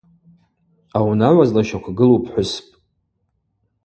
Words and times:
Аунагӏва 0.97 1.45
злащаквгылу 1.49 2.19
пхӏвыспӏ. 2.23 2.69